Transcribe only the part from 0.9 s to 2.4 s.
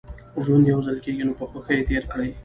کېږي نو په خوښۍ يې تېر کړئ